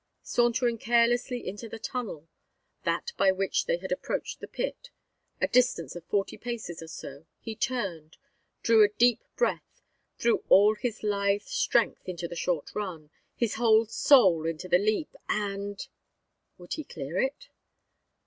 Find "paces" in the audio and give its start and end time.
6.39-6.81